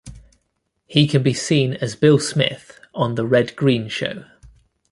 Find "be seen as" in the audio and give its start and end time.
1.21-1.95